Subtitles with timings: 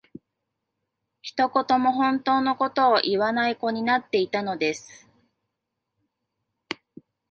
[1.21, 5.07] 一言も本当の事を言わない子になっていたのです